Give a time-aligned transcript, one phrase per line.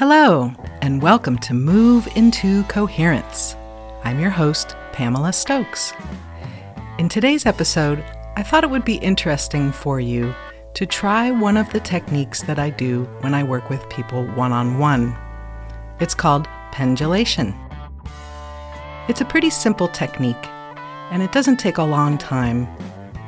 [0.00, 3.54] Hello, and welcome to Move into Coherence.
[4.02, 5.92] I'm your host, Pamela Stokes.
[6.98, 8.02] In today's episode,
[8.34, 10.34] I thought it would be interesting for you
[10.72, 14.52] to try one of the techniques that I do when I work with people one
[14.52, 15.14] on one.
[16.00, 17.54] It's called pendulation.
[19.06, 20.46] It's a pretty simple technique,
[21.10, 22.66] and it doesn't take a long time.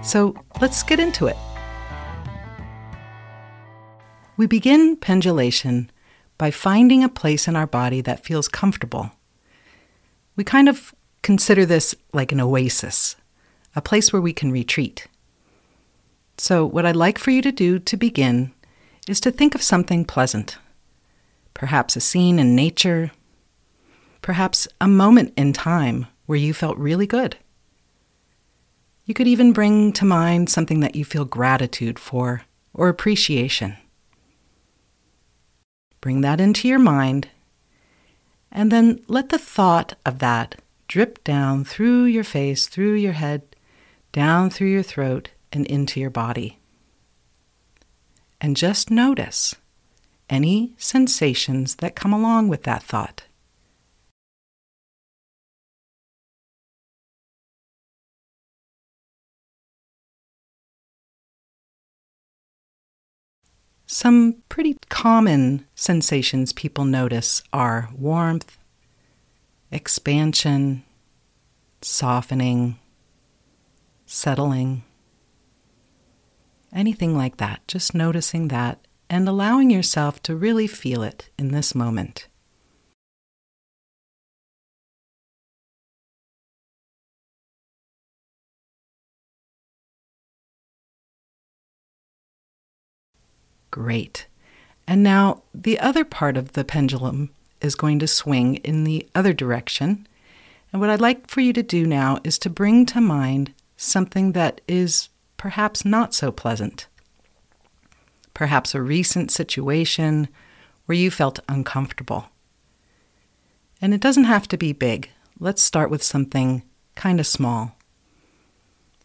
[0.02, 1.36] So let's get into it.
[4.38, 5.91] We begin pendulation
[6.42, 9.12] by finding a place in our body that feels comfortable.
[10.34, 10.92] We kind of
[11.22, 13.14] consider this like an oasis,
[13.76, 15.06] a place where we can retreat.
[16.38, 18.50] So, what I'd like for you to do to begin
[19.06, 20.58] is to think of something pleasant.
[21.54, 23.12] Perhaps a scene in nature,
[24.20, 27.36] perhaps a moment in time where you felt really good.
[29.04, 32.42] You could even bring to mind something that you feel gratitude for
[32.74, 33.76] or appreciation.
[36.02, 37.28] Bring that into your mind,
[38.50, 40.56] and then let the thought of that
[40.88, 43.42] drip down through your face, through your head,
[44.10, 46.58] down through your throat, and into your body.
[48.40, 49.54] And just notice
[50.28, 53.22] any sensations that come along with that thought.
[63.92, 68.56] Some pretty common sensations people notice are warmth,
[69.70, 70.82] expansion,
[71.82, 72.78] softening,
[74.06, 74.82] settling,
[76.72, 77.68] anything like that.
[77.68, 78.78] Just noticing that
[79.10, 82.28] and allowing yourself to really feel it in this moment.
[93.72, 94.26] Great.
[94.86, 99.32] And now the other part of the pendulum is going to swing in the other
[99.32, 100.06] direction.
[100.72, 104.32] And what I'd like for you to do now is to bring to mind something
[104.32, 106.86] that is perhaps not so pleasant.
[108.34, 110.28] Perhaps a recent situation
[110.86, 112.26] where you felt uncomfortable.
[113.80, 115.10] And it doesn't have to be big.
[115.40, 116.62] Let's start with something
[116.94, 117.76] kind of small.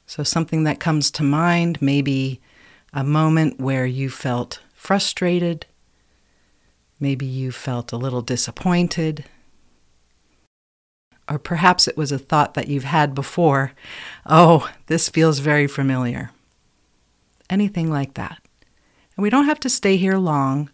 [0.05, 2.39] So, something that comes to mind, maybe
[2.93, 5.65] a moment where you felt frustrated,
[6.99, 9.25] maybe you felt a little disappointed,
[11.29, 13.73] or perhaps it was a thought that you've had before.
[14.25, 16.31] Oh, this feels very familiar.
[17.49, 18.39] Anything like that.
[19.15, 20.69] And we don't have to stay here long.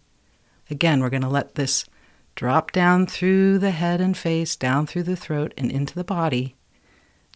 [0.69, 1.85] Again, we're going to let this
[2.35, 6.55] drop down through the head and face, down through the throat, and into the body,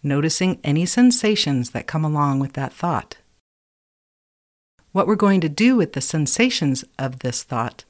[0.04, 3.18] noticing any sensations that come along with that thought.
[4.92, 7.84] What we're going to do with the sensations of this thought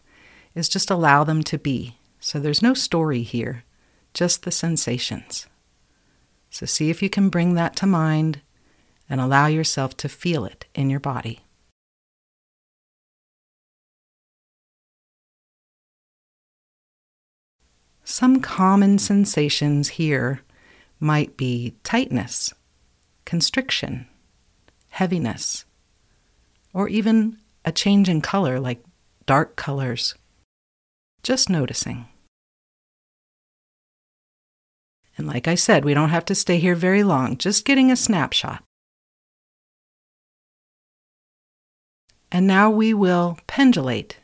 [0.55, 1.97] is just allow them to be.
[2.19, 3.63] So there's no story here,
[4.13, 5.47] just the sensations.
[6.49, 8.41] So see if you can bring that to mind
[9.09, 11.41] and allow yourself to feel it in your body.
[18.03, 20.41] Some common sensations here
[20.99, 22.53] might be tightness,
[23.25, 24.07] constriction,
[24.89, 25.65] heaviness,
[26.73, 28.83] or even a change in color like
[29.25, 30.16] dark colors.
[31.23, 32.07] Just noticing.
[35.17, 37.95] And like I said, we don't have to stay here very long, just getting a
[37.95, 38.63] snapshot.
[42.31, 44.17] And now we will pendulate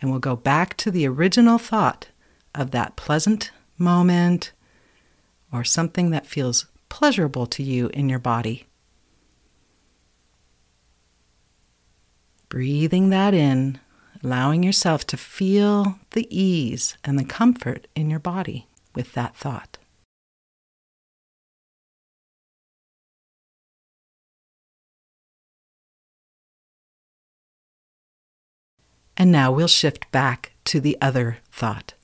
[0.00, 2.08] and we'll go back to the original thought
[2.54, 4.52] of that pleasant moment
[5.52, 8.66] or something that feels pleasurable to you in your body.
[12.48, 13.80] Breathing that in,
[14.22, 19.78] allowing yourself to feel the ease and the comfort in your body with that thought.
[29.16, 31.94] And now we'll shift back to the other thought,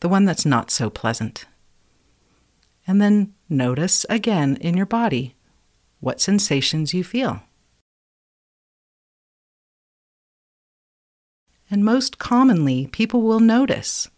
[0.00, 1.44] the one that's not so pleasant.
[2.86, 5.34] And then notice again in your body
[5.98, 7.42] what sensations you feel.
[11.70, 14.08] And most commonly, people will notice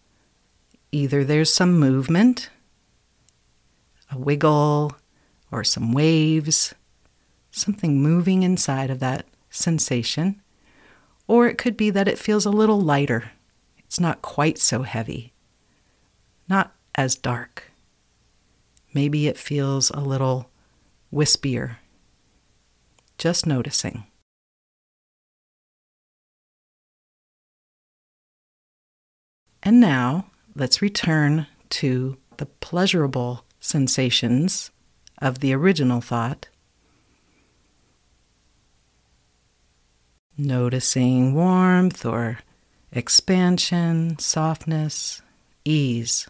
[0.92, 2.50] either there's some movement,
[4.10, 4.92] a wiggle,
[5.50, 6.74] or some waves,
[7.50, 10.40] something moving inside of that sensation,
[11.26, 13.32] or it could be that it feels a little lighter.
[13.78, 15.32] It's not quite so heavy,
[16.48, 17.64] not as dark.
[18.92, 20.50] Maybe it feels a little
[21.12, 21.76] wispier.
[23.16, 24.04] Just noticing.
[29.68, 30.24] And now
[30.54, 34.70] let's return to the pleasurable sensations
[35.18, 36.48] of the original thought.
[40.38, 42.38] Noticing warmth or
[42.92, 45.20] expansion, softness,
[45.66, 46.26] ease.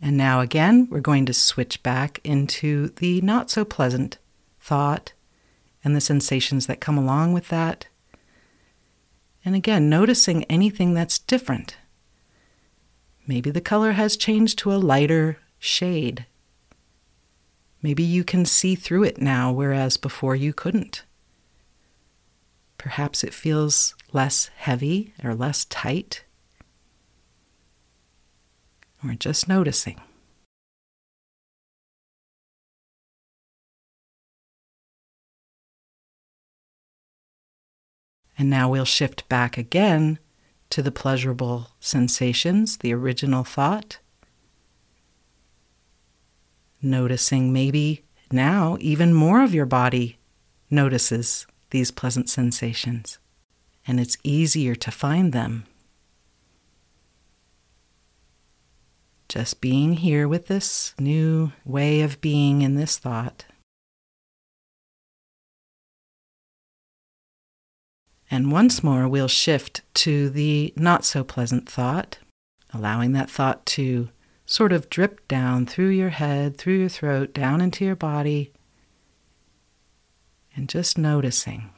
[0.00, 4.16] And now again, we're going to switch back into the not so pleasant
[4.58, 5.12] thought
[5.86, 7.86] and the sensations that come along with that.
[9.44, 11.76] And again, noticing anything that's different.
[13.24, 16.26] Maybe the color has changed to a lighter shade.
[17.82, 21.04] Maybe you can see through it now, whereas before you couldn't.
[22.78, 26.24] Perhaps it feels less heavy or less tight.
[29.04, 30.00] Or just noticing.
[38.38, 40.18] And now we'll shift back again
[40.70, 43.98] to the pleasurable sensations, the original thought.
[46.82, 50.18] Noticing maybe now even more of your body
[50.70, 53.18] notices these pleasant sensations,
[53.86, 55.64] and it's easier to find them.
[59.28, 63.44] Just being here with this new way of being in this thought.
[68.30, 72.18] And once more, we'll shift to the not so pleasant thought,
[72.72, 74.08] allowing that thought to
[74.46, 78.52] sort of drip down through your head, through your throat, down into your body,
[80.54, 81.70] and just noticing.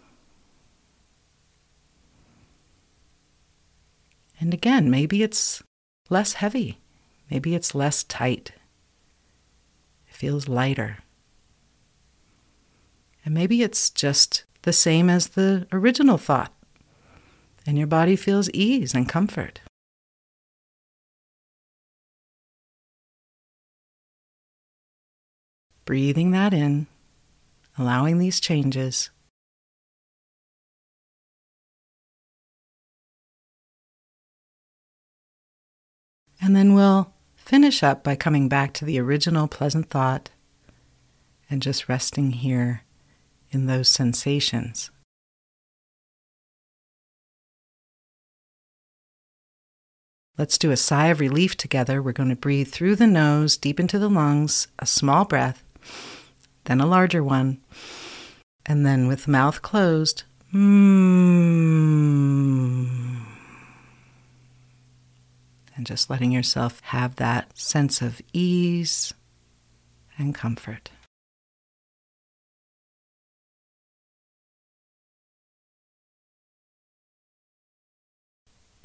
[4.40, 5.62] And again, maybe it's
[6.08, 6.78] less heavy,
[7.30, 8.52] maybe it's less tight,
[10.06, 10.98] it feels lighter.
[13.24, 16.52] And maybe it's just the same as the original thought,
[17.66, 19.62] and your body feels ease and comfort.
[25.86, 26.86] Breathing that in,
[27.78, 29.08] allowing these changes.
[36.42, 40.28] And then we'll finish up by coming back to the original pleasant thought
[41.48, 42.82] and just resting here
[43.50, 44.90] in those sensations.
[50.38, 52.00] Let's do a sigh of relief together.
[52.00, 55.64] We're going to breathe through the nose, deep into the lungs, a small breath,
[56.66, 57.58] then a larger one,
[58.64, 60.22] and then with mouth closed,
[60.54, 60.58] mm,
[65.74, 69.12] and just letting yourself have that sense of ease
[70.18, 70.90] and comfort.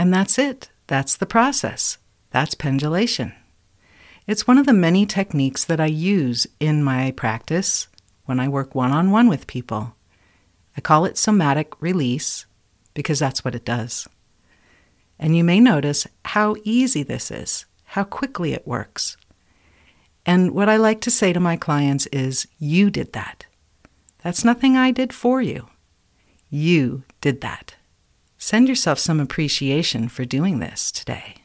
[0.04, 0.70] And that's it.
[0.88, 1.98] That's the process.
[2.32, 3.32] That's pendulation.
[4.28, 7.88] It's one of the many techniques that I use in my practice
[8.26, 9.96] when I work one on one with people.
[10.76, 12.46] I call it somatic release
[12.94, 14.06] because that's what it does.
[15.18, 19.16] And you may notice how easy this is, how quickly it works.
[20.26, 23.46] And what I like to say to my clients is, You did that.
[24.22, 25.70] That's nothing I did for you.
[26.50, 27.76] You did that.
[28.46, 31.36] Send yourself some appreciation for doing this today.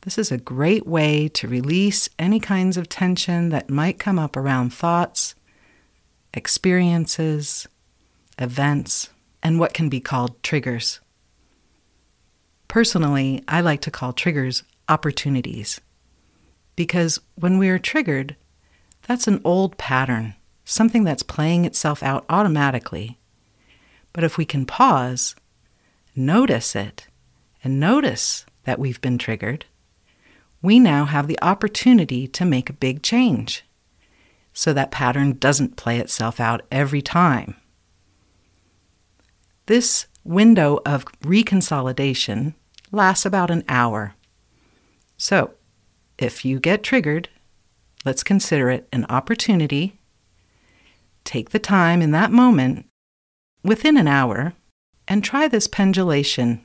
[0.00, 4.34] This is a great way to release any kinds of tension that might come up
[4.34, 5.34] around thoughts,
[6.32, 7.68] experiences,
[8.38, 9.10] events,
[9.42, 11.00] and what can be called triggers.
[12.68, 15.82] Personally, I like to call triggers opportunities
[16.76, 18.36] because when we are triggered,
[19.06, 20.34] that's an old pattern,
[20.64, 23.18] something that's playing itself out automatically.
[24.14, 25.34] But if we can pause
[26.18, 27.06] notice it
[27.62, 29.64] and notice that we've been triggered,
[30.60, 33.64] we now have the opportunity to make a big change
[34.52, 37.54] so that pattern doesn't play itself out every time.
[39.66, 42.54] This window of reconsolidation
[42.90, 44.14] lasts about an hour.
[45.16, 45.52] So,
[46.18, 47.28] if you get triggered,
[48.04, 49.98] let's consider it an opportunity.
[51.24, 52.86] Take the time in that moment,
[53.62, 54.54] within an hour,
[55.08, 56.64] and try this pendulation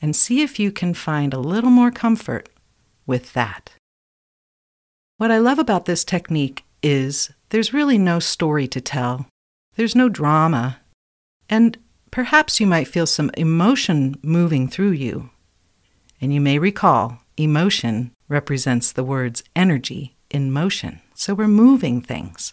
[0.00, 2.50] and see if you can find a little more comfort
[3.06, 3.72] with that.
[5.16, 9.26] What I love about this technique is there's really no story to tell,
[9.76, 10.80] there's no drama,
[11.48, 11.78] and
[12.10, 15.30] perhaps you might feel some emotion moving through you.
[16.20, 22.52] And you may recall emotion represents the words energy in motion, so we're moving things.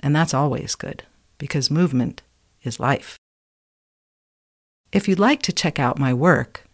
[0.00, 1.04] And that's always good
[1.38, 2.22] because movement
[2.62, 3.16] is life.
[4.94, 6.68] If you'd like to check out my work,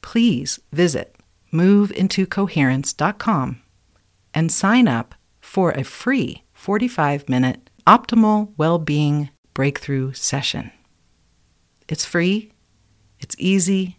[0.00, 1.14] please visit
[1.52, 3.62] moveintocoherence.com
[4.32, 10.70] and sign up for a free 45 minute optimal well being breakthrough session.
[11.90, 12.52] It's free,
[13.20, 13.98] it's easy,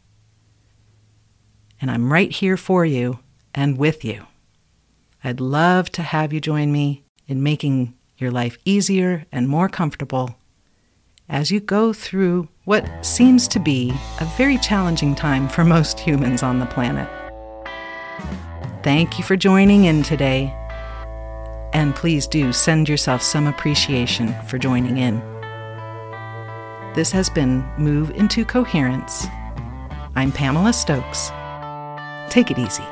[1.80, 3.20] and I'm right here for you
[3.54, 4.26] and with you.
[5.24, 10.38] I'd love to have you join me in making your life easier and more comfortable
[11.30, 13.92] as you go through what seems to be
[14.22, 17.10] a very challenging time for most humans on the planet.
[18.84, 20.54] Thank you for joining in today.
[21.74, 25.20] And please do send yourself some appreciation for joining in.
[26.94, 29.28] This has been Move into Coherence.
[30.16, 31.32] I'm Pamela Stokes.
[32.30, 32.84] Take it easy.